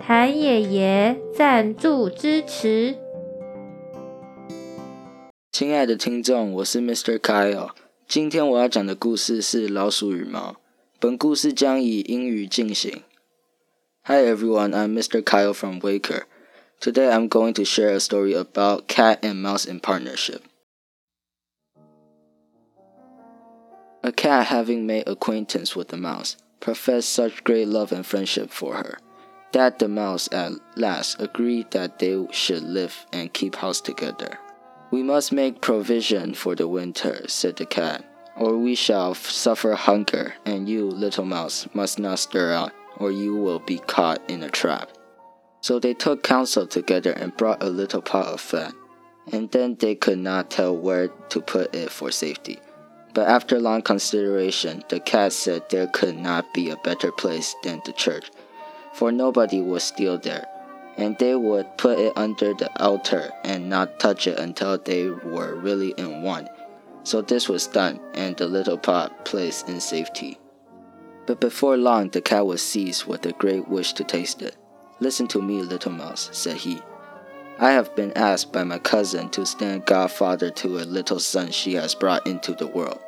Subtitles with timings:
[0.00, 2.96] 谭爷爷赞助支持。
[5.52, 7.18] 亲爱的听众，我是 Mr.
[7.18, 7.70] Kyle。
[8.06, 10.52] 今天我要讲的故事是《老鼠与猫》。
[11.00, 13.02] 本故事将以英语进行。
[14.04, 15.22] Hi everyone, I'm Mr.
[15.22, 16.22] Kyle from Waker.
[16.80, 20.42] Today I'm going to share a story about cat and mouse in partnership.
[24.02, 28.76] A cat having made acquaintance with a mouse professed such great love and friendship for
[28.76, 28.98] her
[29.53, 34.39] that the mouse at last agreed that they should live and keep house together.
[34.91, 38.03] We must make provision for the winter, said the cat,
[38.35, 43.35] or we shall suffer hunger, and you, little mouse, must not stir out, or you
[43.35, 44.89] will be caught in a trap.
[45.61, 48.73] So they took counsel together and brought a little pot of fat,
[49.31, 52.59] and then they could not tell where to put it for safety.
[53.13, 57.81] But after long consideration, the cat said there could not be a better place than
[57.85, 58.31] the church,
[58.93, 60.45] for nobody would steal there,
[60.97, 65.55] and they would put it under the altar and not touch it until they were
[65.55, 66.47] really in want.
[67.03, 70.37] So this was done, and the little pot placed in safety.
[71.25, 74.55] But before long, the cat was seized with a great wish to taste it.
[74.99, 76.81] Listen to me, little mouse, said he.
[77.57, 81.73] I have been asked by my cousin to stand godfather to a little son she
[81.75, 82.99] has brought into the world.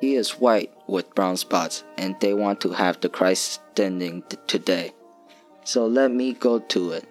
[0.00, 4.92] He is white with brown spots, and they want to have the Christ standing today.
[5.64, 7.08] So let me go to it,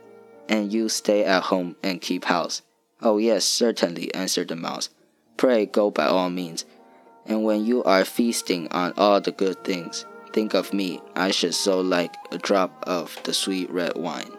[0.47, 2.61] and you stay at home and keep house.
[3.01, 4.89] Oh, yes, certainly, answered the mouse.
[5.37, 6.65] Pray go by all means.
[7.25, 11.01] And when you are feasting on all the good things, think of me.
[11.15, 14.31] I should so like a drop of the sweet red wine.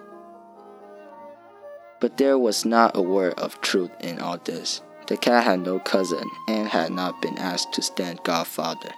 [2.00, 4.82] But there was not a word of truth in all this.
[5.06, 8.91] The cat had no cousin and had not been asked to stand godfather.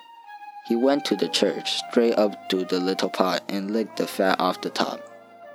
[0.67, 4.41] He went to the church, straight up to the little pot, and licked the fat
[4.41, 5.01] off the top.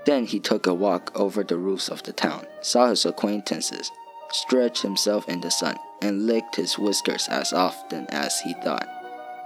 [0.06, 3.92] Then he took a walk over the roofs of the town, saw his acquaintances,
[4.32, 8.88] stretched himself in the sun, and licked his whiskers as often as he thought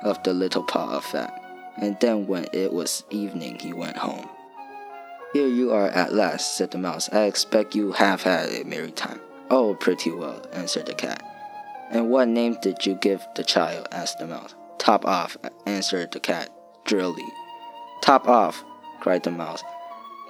[0.03, 1.41] of the little pot of fat.
[1.77, 4.29] And then, when it was evening, he went home.
[5.33, 7.11] Here you are at last, said the mouse.
[7.11, 9.19] I expect you have had a merry time.
[9.49, 11.21] Oh, pretty well, answered the cat.
[11.89, 13.87] And what name did you give the child?
[13.91, 14.55] asked the mouse.
[14.85, 15.35] Top off,
[15.65, 16.51] answered the cat,
[16.85, 17.25] drily.
[18.01, 18.63] Top off,
[18.99, 19.63] cried the mouse.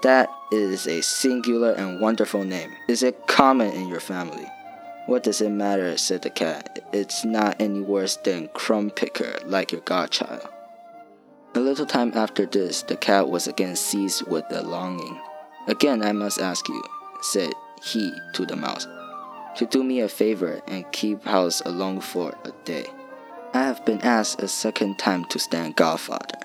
[0.02, 2.72] That is a singular and wonderful name.
[2.88, 4.48] Is it common in your family?
[5.08, 5.98] What does it matter?
[5.98, 6.88] said the cat.
[6.94, 10.48] It's not any worse than crumb picker, like your godchild.
[11.54, 15.20] A little time after this, the cat was again seized with a longing.
[15.68, 16.82] Again, I must ask you,
[17.22, 17.52] said
[17.84, 18.88] he to the mouse,
[19.58, 22.86] to do me a favor and keep house alone for a day.
[23.56, 26.40] I have been asked a second time to stand godfather,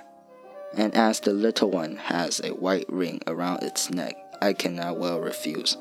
[0.74, 5.18] and as the little one has a white ring around its neck, I cannot well
[5.18, 5.76] refuse.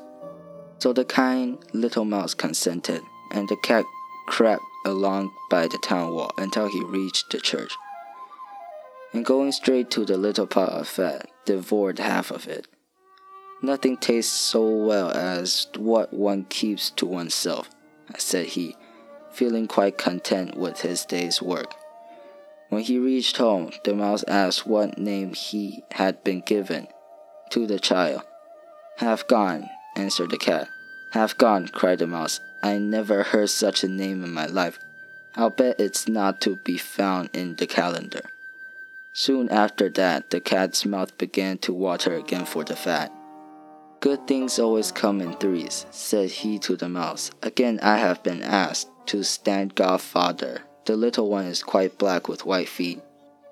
[0.78, 3.84] So the kind little mouse consented, and the cat
[4.26, 7.72] crept along by the town wall until he reached the church
[9.12, 12.66] and going straight to the little pot of fat, devoured half of it.
[13.62, 17.70] Nothing tastes so well as what one keeps to oneself,
[18.18, 18.74] said he,
[19.32, 21.74] feeling quite content with his day's work.
[22.68, 26.86] When he reached home, the mouse asked what name he had been given
[27.50, 28.22] to the child.
[28.98, 30.68] Half gone, answered the cat.
[31.12, 32.38] Half gone, cried the mouse.
[32.62, 34.78] I never heard such a name in my life.
[35.34, 38.30] I'll bet it's not to be found in the calendar.
[39.12, 43.12] Soon after that, the cat's mouth began to water again for the fat.
[44.00, 47.30] Good things always come in threes, said he to the mouse.
[47.42, 50.62] Again I have been asked to stand godfather.
[50.84, 53.00] The little one is quite black with white feet,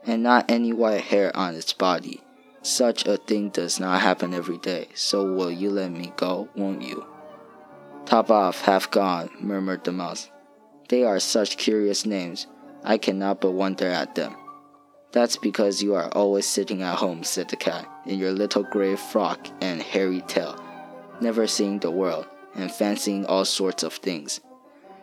[0.04, 2.22] and not any white hair on its body.
[2.62, 6.82] Such a thing does not happen every day, so will you let me go, won't
[6.82, 7.06] you?
[8.04, 10.30] Top off, half gone, murmured the mouse.
[10.88, 12.46] They are such curious names.
[12.82, 14.34] I cannot but wonder at them.
[15.12, 18.96] That's because you are always sitting at home, said the cat, in your little gray
[18.96, 20.62] frock and hairy tail,
[21.20, 24.40] never seeing the world, and fancying all sorts of things.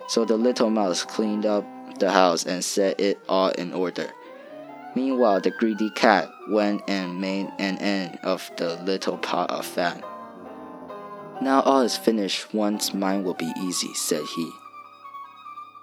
[0.07, 1.65] So the little mouse cleaned up
[1.99, 4.11] the house and set it all in order.
[4.95, 10.03] Meanwhile, the greedy cat went and made an end of the little pot of fat.
[11.41, 14.51] Now all is finished, one's mind will be easy, said he,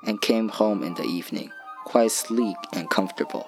[0.06, 1.50] and came home in the evening,
[1.84, 3.46] quite sleek and comfortable.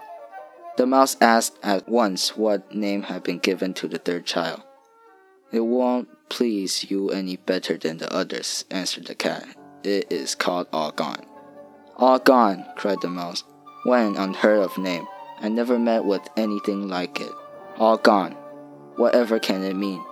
[0.77, 4.63] The mouse asked at once what name had been given to the third child.
[5.51, 9.47] It won't please you any better than the others, answered the cat.
[9.85, 11.27] It is called All Gone.
[11.99, 13.45] All Gone, cried the mouse.
[13.85, 15.07] What an unheard of name.
[15.43, 17.31] I never met with anything like it.
[17.77, 18.33] All gone.
[18.97, 20.03] Whatever can it mean?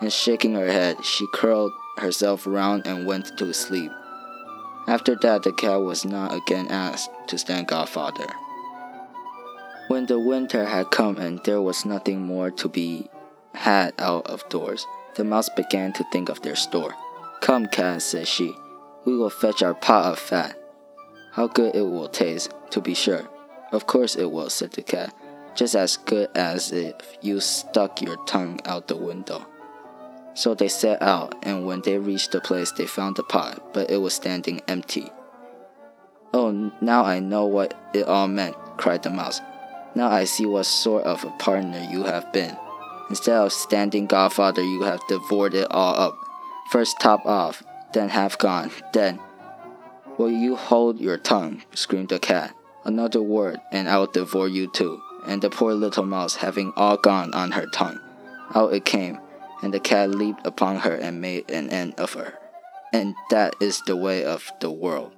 [0.00, 3.90] And shaking her head, she curled herself round and went to sleep.
[4.86, 8.26] After that, the cat was not again asked to stand godfather.
[9.88, 13.08] When the winter had come and there was nothing more to be
[13.54, 14.86] had out of doors,
[15.16, 16.94] the mouse began to think of their store.
[17.40, 18.54] Come, cat, said she,
[19.04, 20.56] we will fetch our pot of fat.
[21.32, 23.28] How good it will taste, to be sure.
[23.72, 25.14] Of course it will, said the cat,
[25.54, 29.46] just as good as if you stuck your tongue out the window.
[30.34, 33.90] So they set out, and when they reached the place, they found the pot, but
[33.90, 35.10] it was standing empty.
[36.32, 39.40] Oh, now I know what it all meant, cried the mouse.
[39.94, 42.56] Now I see what sort of a partner you have been.
[43.08, 46.16] Instead of standing godfather, you have devoured it all up.
[46.70, 49.20] First top off, then half gone, then.
[50.18, 51.62] Will you hold your tongue?
[51.74, 52.54] screamed the cat.
[52.84, 55.00] Another word, and I'll devour you too.
[55.26, 58.00] And the poor little mouse having all gone on her tongue,
[58.54, 59.18] out it came,
[59.62, 62.34] and the cat leaped upon her and made an end of her.
[62.92, 65.12] And that is the way of the world.